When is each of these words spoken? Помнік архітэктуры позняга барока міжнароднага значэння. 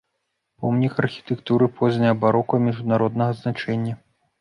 Помнік 0.63 0.93
архітэктуры 1.03 1.69
позняга 1.83 2.19
барока 2.25 2.63
міжнароднага 2.67 3.41
значэння. 3.47 3.93